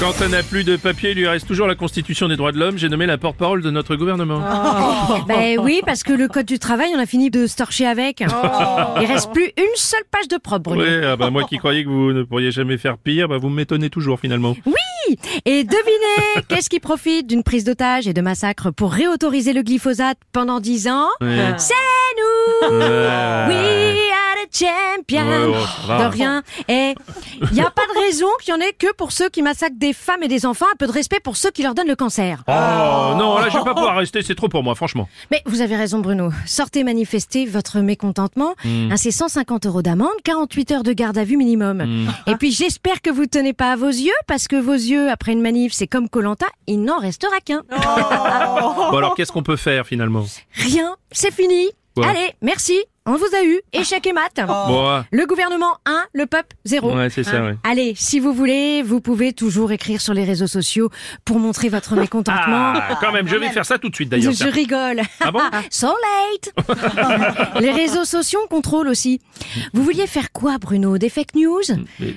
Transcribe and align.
Quand 0.00 0.12
on 0.24 0.28
n'a 0.28 0.42
plus 0.42 0.64
de 0.64 0.76
papier, 0.76 1.12
il 1.12 1.18
lui 1.18 1.28
reste 1.28 1.46
toujours 1.46 1.66
la 1.66 1.76
Constitution 1.76 2.28
des 2.28 2.36
droits 2.36 2.52
de 2.52 2.58
l'homme. 2.58 2.76
J'ai 2.76 2.88
nommé 2.88 3.06
la 3.06 3.16
porte-parole 3.16 3.62
de 3.62 3.70
notre 3.70 3.96
gouvernement. 3.96 4.42
Ben 5.28 5.58
oui, 5.58 5.80
parce 5.86 6.02
que 6.02 6.12
le 6.12 6.28
code 6.28 6.46
du 6.46 6.58
travail, 6.58 6.90
on 6.94 6.98
a 6.98 7.06
fini 7.06 7.30
de 7.30 7.46
se 7.46 7.56
torcher 7.56 7.86
avec. 7.86 8.20
Il 9.00 9.06
reste 9.06 9.32
plus 9.32 9.52
une 9.56 9.76
seule 9.76 10.02
page 10.10 10.28
de 10.28 10.36
propre, 10.36 10.60
Bruno. 10.70 10.82
Ouais, 10.82 11.02
ah 11.04 11.16
bah 11.16 11.30
moi 11.30 11.44
qui 11.44 11.58
croyais 11.58 11.84
que 11.84 11.88
vous 11.88 12.12
ne 12.12 12.22
pourriez 12.24 12.50
jamais 12.50 12.76
faire 12.76 12.98
pire, 12.98 13.28
bah 13.28 13.38
vous 13.38 13.48
m'étonnez 13.48 13.90
toujours 13.90 14.18
finalement. 14.18 14.56
Oui 14.66 15.16
Et 15.44 15.64
devinez, 15.64 16.44
qu'est-ce 16.48 16.68
qui 16.68 16.80
profite 16.80 17.26
d'une 17.26 17.42
prise 17.42 17.64
d'otage 17.64 18.08
et 18.08 18.12
de 18.12 18.20
massacre 18.20 18.70
pour 18.70 18.92
réautoriser 18.92 19.52
le 19.52 19.62
glyphosate 19.62 20.18
pendant 20.32 20.60
10 20.60 20.88
ans? 20.88 21.08
Ouais. 21.20 21.54
C'est 21.58 21.74
nous 22.18 22.76
Ouais. 22.78 23.46
We 23.48 23.94
champions 24.54 25.54
Ouais. 25.88 25.98
De 25.98 26.04
rien. 26.10 26.42
Et 26.68 26.94
il 27.42 27.52
n'y 27.52 27.60
a 27.60 27.70
pas 27.70 27.82
de 27.94 28.00
raison 28.06 28.26
qu'il 28.40 28.54
y 28.54 28.56
en 28.56 28.60
ait 28.60 28.72
que 28.72 28.92
pour 28.94 29.12
ceux 29.12 29.28
qui 29.28 29.42
massacrent 29.42 29.76
des 29.78 29.92
femmes 29.92 30.22
et 30.22 30.28
des 30.28 30.46
enfants, 30.46 30.66
un 30.72 30.76
peu 30.76 30.86
de 30.86 30.92
respect 30.92 31.20
pour 31.20 31.36
ceux 31.36 31.50
qui 31.50 31.62
leur 31.62 31.74
donnent 31.74 31.88
le 31.88 31.96
cancer. 31.96 32.42
Oh 32.48 33.14
non, 33.16 33.38
là 33.38 33.48
je 33.50 33.58
vais 33.58 33.64
pas 33.64 33.74
pouvoir 33.74 33.96
rester, 33.96 34.22
c'est 34.22 34.34
trop 34.34 34.48
pour 34.48 34.62
moi, 34.62 34.74
franchement. 34.74 35.08
Mais 35.30 35.42
vous 35.46 35.60
avez 35.60 35.76
raison 35.76 35.98
Bruno. 35.98 36.30
Sortez 36.46 36.84
manifester 36.84 37.46
votre 37.46 37.80
mécontentement. 37.80 38.54
Hmm. 38.64 38.92
Hein, 38.92 38.96
c'est 38.96 39.10
150 39.10 39.66
euros 39.66 39.82
d'amende, 39.82 40.14
48 40.24 40.70
heures 40.72 40.82
de 40.82 40.92
garde 40.92 41.18
à 41.18 41.24
vue 41.24 41.36
minimum. 41.36 41.82
Hmm. 41.82 42.30
Et 42.30 42.36
puis 42.36 42.52
j'espère 42.52 43.02
que 43.02 43.10
vous 43.10 43.26
tenez 43.26 43.52
pas 43.52 43.72
à 43.72 43.76
vos 43.76 43.88
yeux, 43.88 44.12
parce 44.26 44.48
que 44.48 44.56
vos 44.56 44.72
yeux, 44.72 45.10
après 45.10 45.32
une 45.32 45.42
manif, 45.42 45.72
c'est 45.72 45.86
comme 45.86 46.08
Colanta, 46.08 46.46
il 46.66 46.82
n'en 46.82 46.98
restera 46.98 47.40
qu'un. 47.44 47.62
Bon 47.70 48.96
alors 48.96 49.14
qu'est-ce 49.14 49.32
qu'on 49.32 49.42
peut 49.42 49.56
faire 49.56 49.86
finalement? 49.86 50.24
Rien, 50.54 50.96
c'est 51.10 51.32
fini. 51.32 51.68
Ouais. 51.96 52.06
Allez, 52.06 52.32
merci. 52.42 52.78
On 53.06 53.16
vous 53.16 53.26
a 53.38 53.44
eu. 53.44 53.60
Échec 53.74 54.06
et 54.06 54.14
mat. 54.14 54.30
Ah, 54.38 55.04
Le 55.12 55.26
gouvernement 55.26 55.74
1, 55.84 56.04
le 56.14 56.24
peuple 56.24 56.56
0. 56.64 56.96
ouais 56.96 57.10
c'est 57.10 57.22
ça, 57.22 57.42
ouais. 57.44 57.54
Allez, 57.62 57.92
si 57.98 58.18
vous 58.18 58.32
voulez, 58.32 58.82
vous 58.82 59.02
pouvez 59.02 59.34
toujours 59.34 59.72
écrire 59.72 60.00
sur 60.00 60.14
les 60.14 60.24
réseaux 60.24 60.46
sociaux 60.46 60.88
pour 61.26 61.38
montrer 61.38 61.68
votre 61.68 61.96
mécontentement. 61.96 62.72
Ah, 62.74 62.96
quand 63.02 63.12
même, 63.12 63.28
je 63.28 63.36
vais 63.36 63.50
faire 63.50 63.66
ça 63.66 63.76
tout 63.78 63.90
de 63.90 63.94
suite 63.94 64.08
d'ailleurs. 64.08 64.32
Je 64.32 64.48
rigole. 64.48 65.02
Ah 65.20 65.30
bon 65.30 65.40
So 65.70 65.88
late. 65.88 66.54
Les 67.60 67.72
réseaux 67.72 68.06
sociaux 68.06 68.40
contrôlent 68.48 68.88
aussi. 68.88 69.20
Vous 69.74 69.82
vouliez 69.82 70.06
faire 70.06 70.32
quoi, 70.32 70.56
Bruno? 70.58 70.96
Des 70.96 71.10
fake 71.10 71.34
news? 71.34 71.60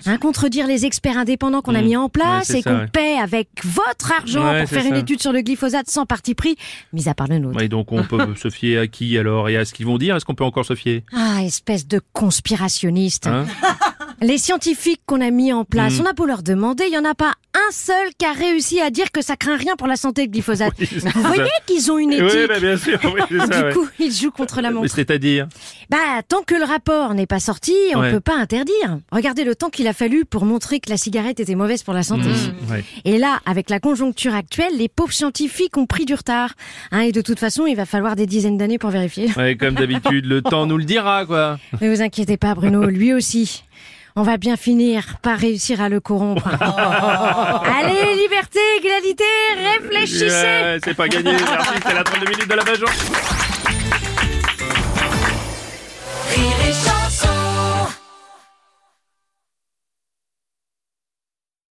Hein, 0.06 0.18
Contredire 0.20 0.68
les 0.68 0.86
experts 0.86 1.18
indépendants 1.18 1.62
qu'on 1.62 1.76
a 1.76 1.82
Mm. 1.82 1.86
mis 1.86 1.98
en 1.98 2.08
place 2.10 2.50
et 2.52 2.64
qu'on 2.64 2.78
ouais. 2.80 2.88
paie 2.88 3.18
avec 3.22 3.50
votre 3.66 4.14
argent 4.14 4.52
Ouais, 4.54 4.62
pour 4.62 4.70
faire 4.70 4.86
une 4.86 4.96
étude 4.96 5.22
sur 5.22 5.34
le 5.34 5.42
glyphosate 5.42 5.90
sans 5.90 6.06
parti 6.06 6.34
pris, 6.34 6.56
mis 6.94 7.10
à 7.10 7.14
part 7.14 7.28
le 7.28 7.40
nôtre. 7.40 7.58
Ouais, 7.58 7.68
donc 7.68 7.92
on 7.92 8.04
peut 8.04 8.36
se 8.38 8.50
fier 8.50 8.78
à 8.80 8.88
qui 8.88 9.18
alors 9.18 9.50
et 9.50 9.58
à 9.58 9.66
ce 9.66 9.74
qu'ils 9.74 9.86
vont 9.86 9.98
dire? 9.98 10.16
Est-ce 10.16 10.24
qu'on 10.26 10.34
peut 10.36 10.44
encore 10.46 10.66
se 10.66 10.76
Ah, 11.14 11.44
espèce 11.44 11.88
de 11.88 12.02
conspirationniste. 12.14 13.28
Hein? 13.28 13.46
Les 14.22 14.38
scientifiques 14.40 15.02
qu'on 15.06 15.22
a 15.22 15.30
mis 15.30 15.54
en 15.54 15.64
place, 15.64 16.00
Mm. 16.00 16.02
on 16.02 16.06
a 16.10 16.14
beau 16.14 16.26
leur 16.26 16.42
demander, 16.42 16.86
il 16.88 16.94
y 16.94 16.98
en 16.98 17.06
a 17.06 17.14
pas 17.14 17.34
un 17.54 17.72
seul 17.72 18.08
qui 18.18 18.26
a 18.26 18.34
réussi 18.34 18.80
à 18.82 18.90
dire 18.90 19.12
que 19.12 19.22
ça 19.22 19.36
craint 19.36 19.58
rien 19.58 19.76
pour 19.76 19.88
la 19.88 19.96
santé 19.96 20.24
le 20.26 20.32
glyphosate. 20.32 20.74
Oui, 20.80 20.88
Vous 21.14 21.22
voyez 21.24 21.50
qu'ils 21.68 21.92
ont 21.92 21.98
une 22.00 22.12
éthique. 22.14 22.28
Oui, 22.34 22.48
bah, 22.48 22.60
bien 22.60 22.78
sûr, 22.78 23.00
oui, 23.06 23.22
c'est 23.30 23.38
ça. 23.54 23.62
du 23.62 23.68
ouais. 23.68 23.74
coup, 23.74 23.88
ils 24.00 24.12
jouent 24.12 24.32
contre 24.32 24.62
la 24.62 24.72
montre. 24.72 24.88
C'est-à-dire 24.94 25.48
Bah, 25.90 25.98
tant 26.28 26.42
que 26.44 26.56
le 26.56 26.64
rapport 26.64 27.14
n'est 27.14 27.26
pas 27.28 27.40
sorti, 27.40 27.74
on 27.96 28.00
Ouais. 28.02 28.12
peut 28.12 28.20
pas 28.20 28.36
interdire. 28.36 29.00
Regardez 29.12 29.44
le 29.44 29.56
temps 29.56 29.70
qu'il 29.70 29.88
a 29.88 29.94
fallu 29.94 30.26
pour 30.26 30.46
montrer 30.46 30.80
que 30.80 30.90
la 30.90 30.98
cigarette 30.98 31.40
était 31.40 31.56
mauvaise 31.56 31.84
pour 31.84 31.94
la 31.94 32.04
santé. 32.04 32.28
Mmh, 32.30 32.72
ouais. 32.72 32.84
Et 33.06 33.18
là, 33.20 33.40
avec 33.46 33.70
la 33.70 33.80
conjoncture 33.80 34.34
actuelle, 34.36 34.78
les 34.78 34.88
pauvres 34.90 35.14
scientifiques 35.14 35.78
ont 35.78 35.86
pris 35.86 36.06
du 36.06 36.14
retard. 36.16 36.54
Hein, 36.92 37.02
et 37.02 37.12
de 37.12 37.22
toute 37.22 37.40
façon, 37.40 37.66
il 37.68 37.76
va 37.76 37.86
falloir 37.86 38.16
des 38.16 38.26
dizaines 38.26 38.58
d'années 38.58 38.78
pour 38.80 38.90
vérifier. 38.90 39.30
Comme 39.60 39.76
d'habitude, 39.76 40.26
le 40.26 40.42
temps 40.44 40.66
nous 40.66 40.78
le 40.78 40.86
dira, 40.86 41.26
quoi. 41.26 41.60
Ne 41.82 41.90
vous 41.94 42.02
inquiétez 42.02 42.38
pas, 42.38 42.54
Bruno, 42.56 42.86
lui 42.86 43.14
aussi. 43.14 43.64
On 44.16 44.24
va 44.24 44.38
bien 44.38 44.58
finir 44.58 45.18
par 45.22 45.38
réussir 45.38 45.80
à 45.80 45.90
le 45.90 46.00
corrompre. 46.00 46.48
Allez, 47.80 48.16
liberté, 48.22 48.60
égalité, 48.80 49.24
réfléchissez 49.80 50.26
Ouais, 50.26 50.78
c'est 50.84 50.96
pas 50.96 51.08
gagné, 51.08 51.34
merci, 51.34 51.74
c'est 51.86 51.94
la 51.94 52.04
32 52.04 52.26
minutes 52.26 52.50
de 52.50 52.56
la 52.56 52.64
Bajon. 52.64 52.88